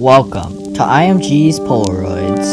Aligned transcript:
Welcome 0.00 0.74
to 0.74 0.80
IMG's 0.80 1.60
Polaroids. 1.60 2.50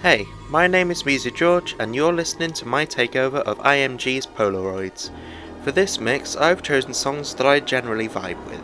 Hey, 0.00 0.28
my 0.48 0.68
name 0.68 0.92
is 0.92 1.02
MizuGeorge, 1.02 1.74
and 1.80 1.96
you're 1.96 2.12
listening 2.12 2.52
to 2.52 2.68
my 2.68 2.86
takeover 2.86 3.40
of 3.40 3.58
IMG's 3.58 4.26
Polaroids. 4.26 5.10
For 5.64 5.72
this 5.72 5.98
mix, 5.98 6.36
I've 6.36 6.62
chosen 6.62 6.94
songs 6.94 7.34
that 7.34 7.48
I 7.48 7.58
generally 7.58 8.08
vibe 8.08 8.44
with. 8.46 8.62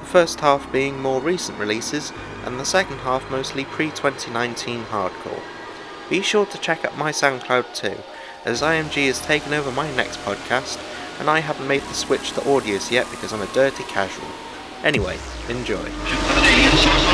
The 0.00 0.06
first 0.06 0.40
half 0.40 0.70
being 0.70 1.00
more 1.00 1.22
recent 1.22 1.58
releases, 1.58 2.12
and 2.44 2.60
the 2.60 2.66
second 2.66 2.98
half 2.98 3.30
mostly 3.30 3.64
pre 3.64 3.86
2019 3.86 4.84
hardcore. 4.84 5.42
Be 6.10 6.20
sure 6.20 6.44
to 6.44 6.58
check 6.58 6.84
out 6.84 6.98
my 6.98 7.12
SoundCloud 7.12 7.74
too, 7.74 7.96
as 8.44 8.60
IMG 8.60 9.06
has 9.06 9.22
taken 9.22 9.54
over 9.54 9.72
my 9.72 9.90
next 9.96 10.18
podcast, 10.18 10.78
and 11.18 11.30
I 11.30 11.40
haven't 11.40 11.68
made 11.68 11.82
the 11.82 11.94
switch 11.94 12.32
to 12.32 12.40
Audius 12.40 12.90
yet 12.90 13.10
because 13.10 13.32
I'm 13.32 13.42
a 13.42 13.46
dirty 13.52 13.84
casual. 13.84 14.28
Anyway, 14.82 15.18
enjoy. 15.48 15.74
Alien 15.76 16.76
source 16.76 17.04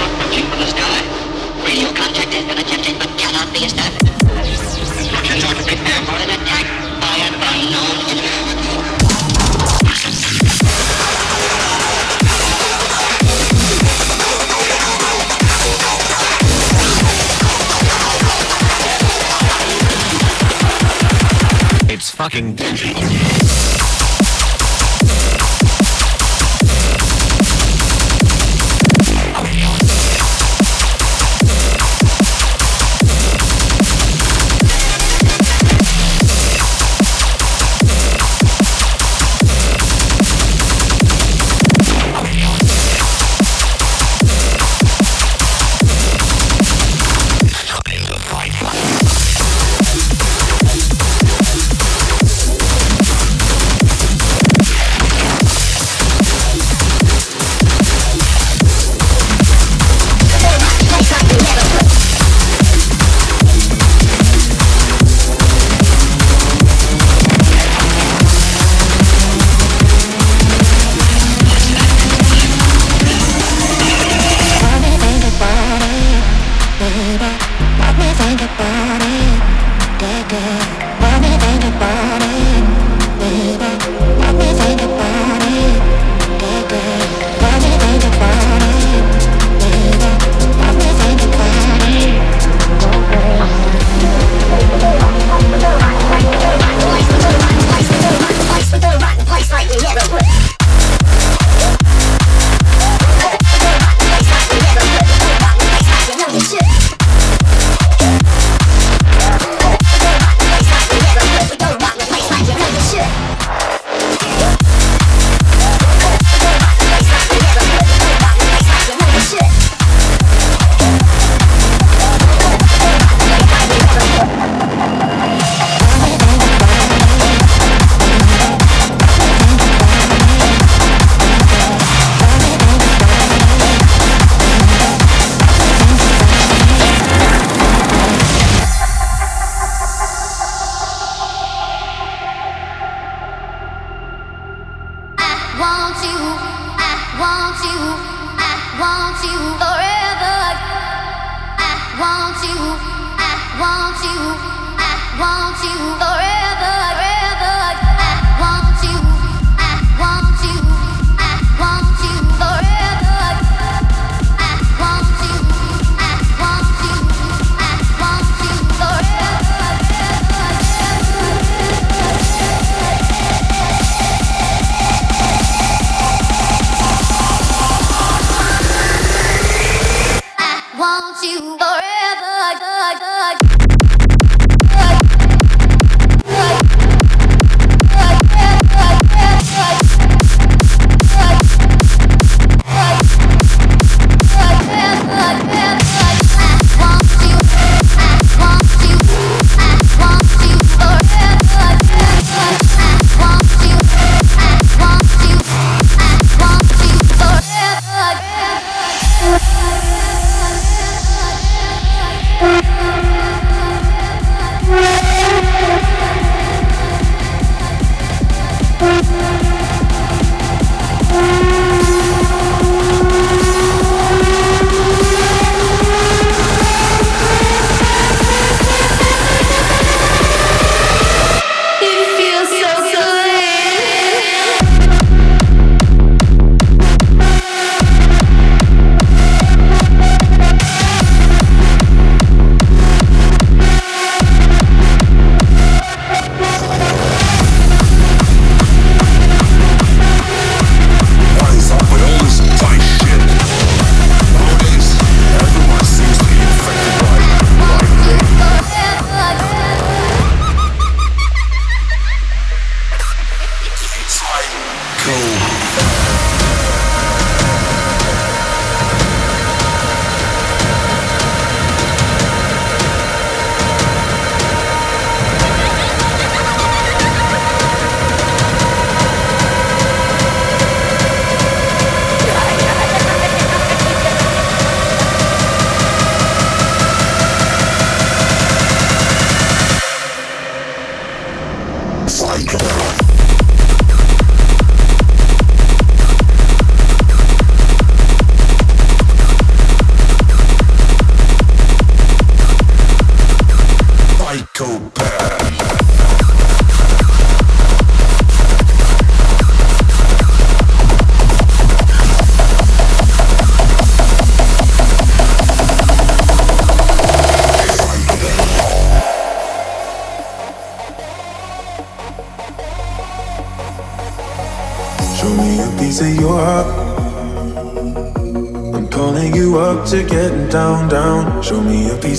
approaching 22.21 23.40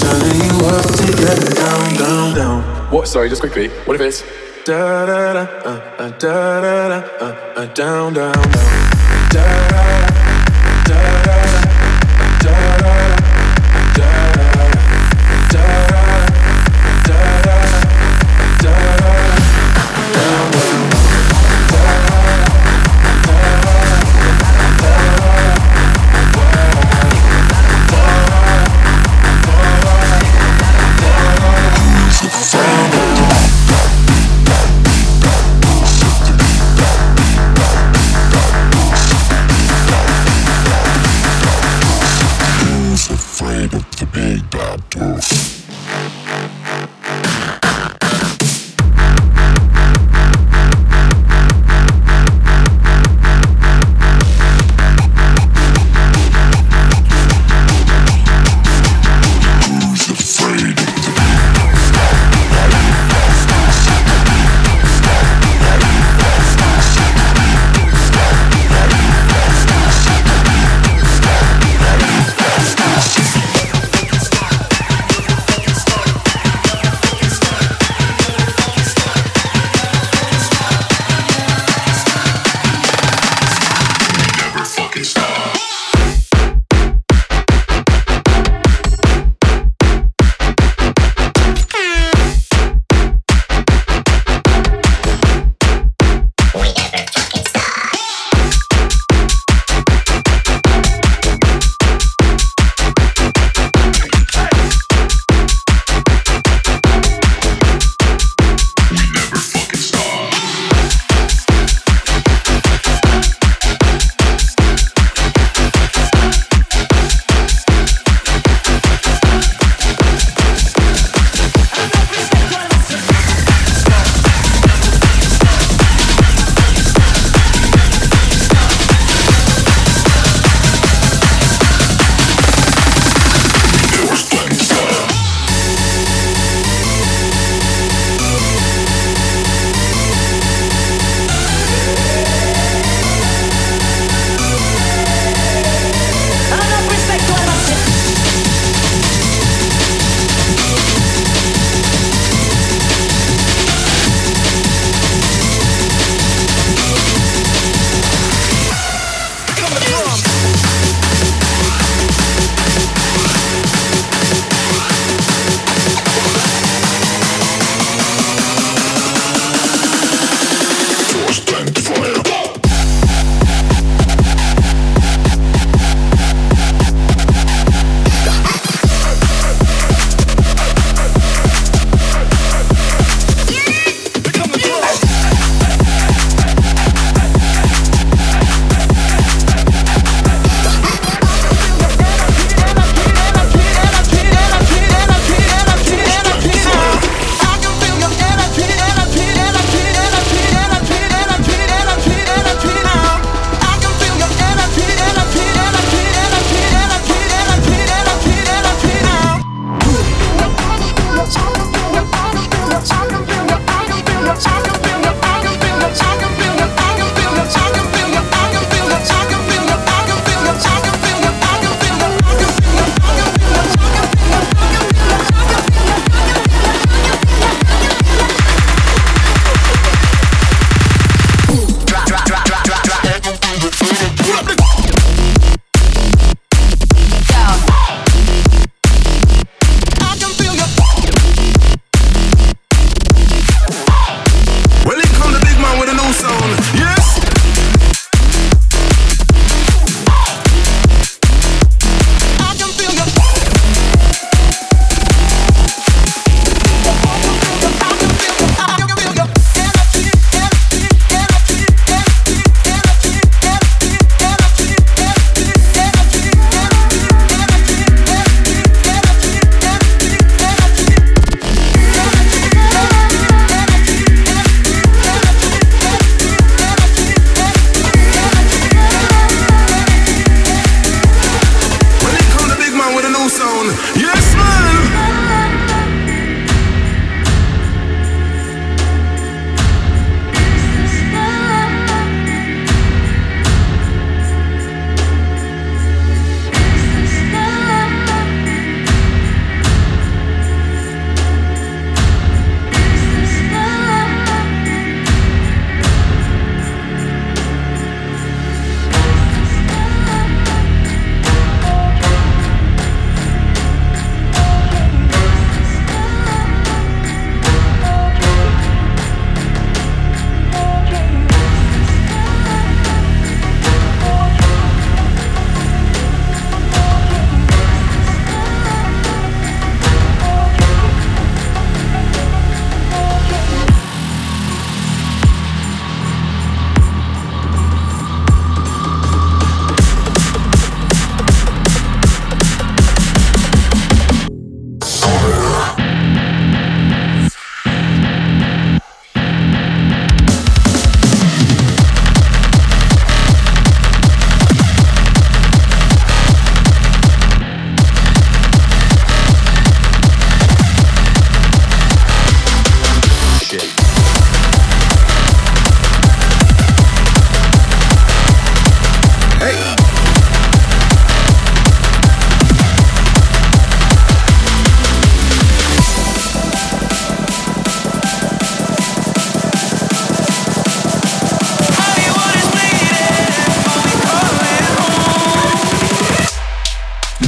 Turning 0.00 0.40
you 0.40 0.66
up 0.66 0.86
to 0.98 1.06
getting 1.16 1.54
down, 1.54 1.94
down, 1.94 2.34
down. 2.34 2.62
What? 2.90 3.06
Sorry, 3.06 3.28
just 3.28 3.42
quickly. 3.42 3.68
What 3.86 3.94
if 3.94 4.00
it's 4.00 4.22
Da 4.64 5.06
da 5.06 5.32
da, 5.32 5.40
uh, 5.40 5.80
uh, 5.98 6.10
da 6.18 6.60
da 6.60 6.88
da, 6.88 6.98
uh, 7.24 7.60
uh, 7.60 7.66
down, 7.74 8.12
down, 8.12 8.32
down. 8.32 8.50
Da 9.32 9.44
da 9.44 9.70
da, 9.70 9.99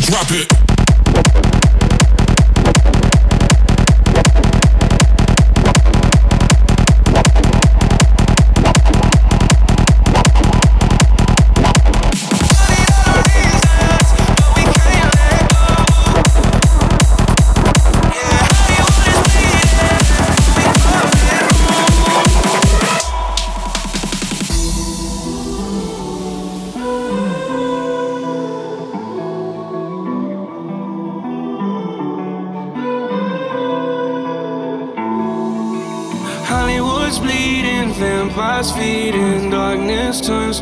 Drop 0.00 0.30
it. 0.30 0.72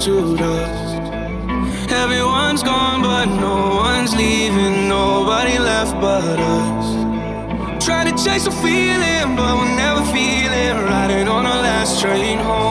to 0.01 0.35
dust. 0.35 1.93
Everyone's 1.93 2.63
gone, 2.63 3.03
but 3.03 3.27
no 3.27 3.77
one's 3.77 4.17
leaving. 4.17 4.89
Nobody 4.89 5.59
left 5.59 5.93
but 6.01 6.39
us. 6.39 7.85
Trying 7.85 8.15
to 8.15 8.25
chase 8.25 8.47
a 8.47 8.51
feeling, 8.51 9.37
but 9.37 9.55
we'll 9.57 9.77
never 9.77 10.03
feel 10.07 10.53
it. 10.53 10.73
Riding 10.89 11.29
on 11.29 11.45
our 11.45 11.63
last 11.63 12.01
train 12.01 12.39
home. 12.39 12.70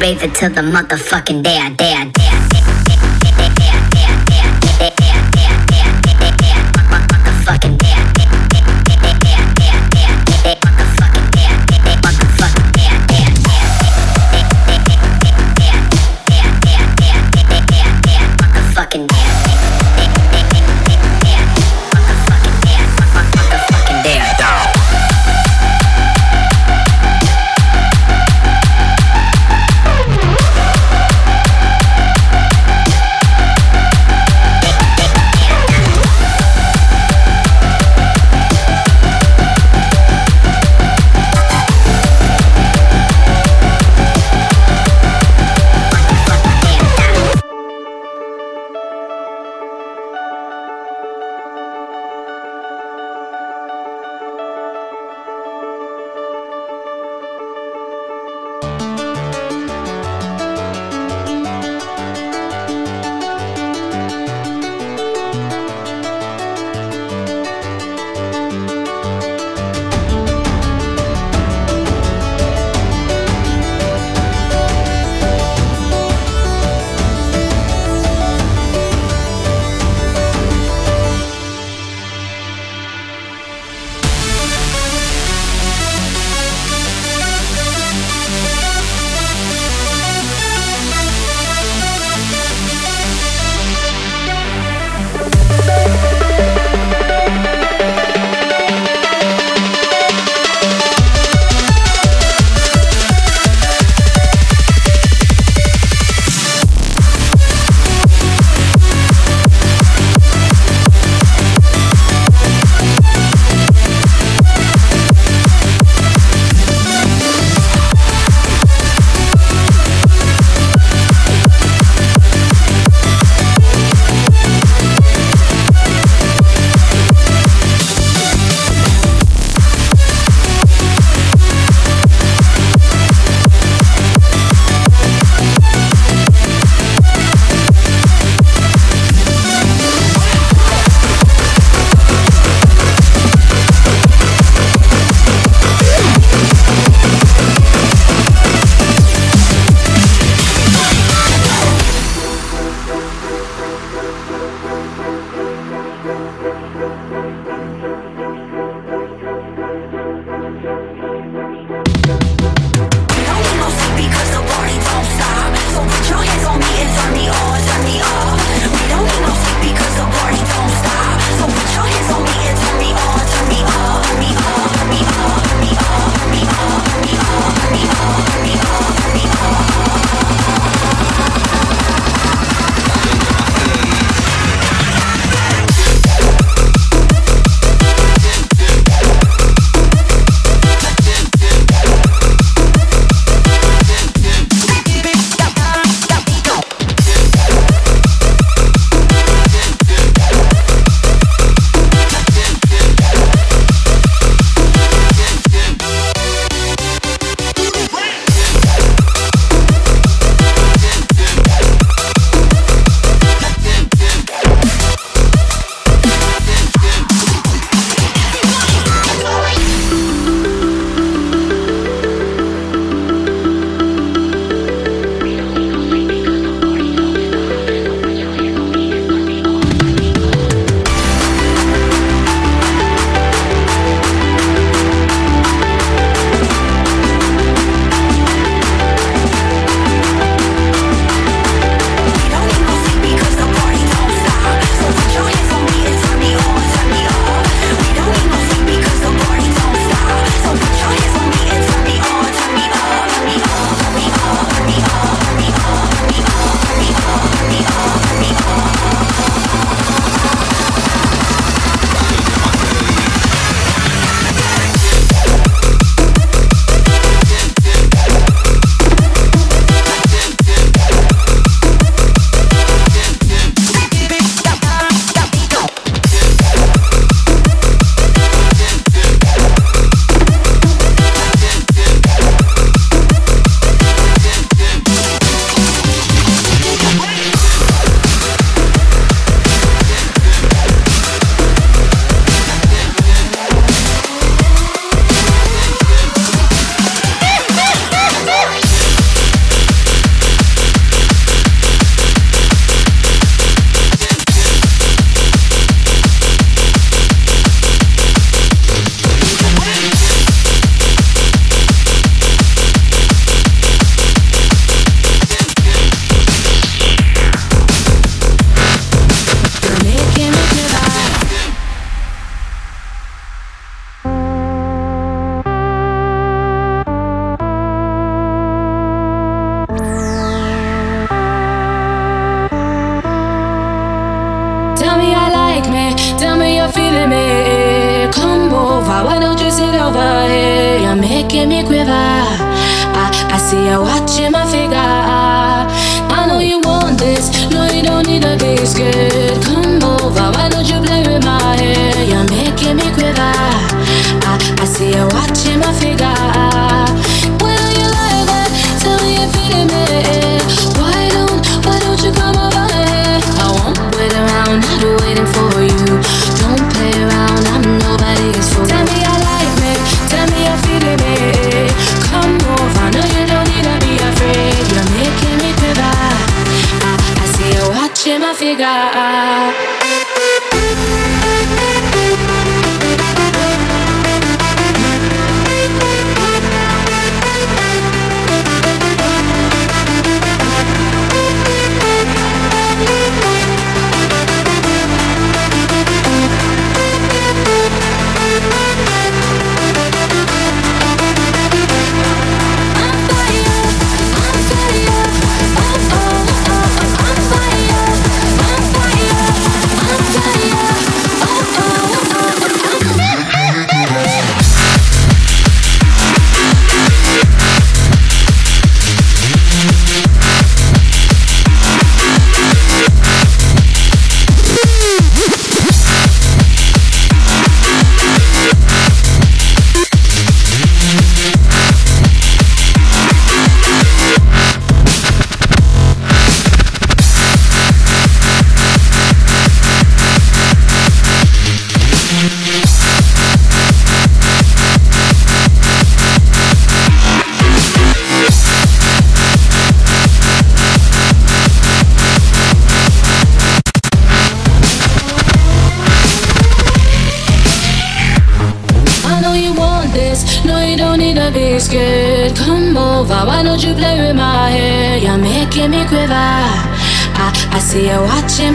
Rapist 0.00 0.34
till 0.36 0.50
the 0.50 0.62
motherfucking 0.62 1.42
day 1.42 1.58
I 1.58 1.70
day 1.70 1.92
day 2.06 2.21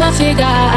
navegar. 0.07 0.76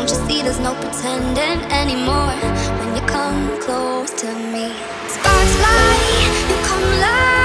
Don't 0.00 0.08
you 0.08 0.16
see 0.26 0.40
there's 0.40 0.58
no 0.58 0.74
pretending 0.76 1.60
anymore 1.70 2.32
when 2.78 2.96
you 2.96 3.02
come 3.02 3.60
close 3.60 4.10
to 4.22 4.34
me? 4.34 4.72
Sparks 5.08 5.56
fly, 5.56 6.48
you 6.48 6.56
come 6.64 6.82
alive. 6.82 7.39